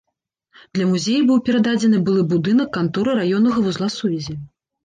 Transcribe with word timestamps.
Для 0.77 0.85
музея 0.93 1.19
быў 1.27 1.37
перададзены 1.49 1.97
былы 2.07 2.21
будынак 2.33 2.73
канторы 2.79 3.11
раённага 3.21 3.59
вузла 3.67 3.95
сувязі. 3.99 4.33